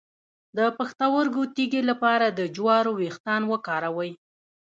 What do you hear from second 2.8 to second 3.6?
ویښتان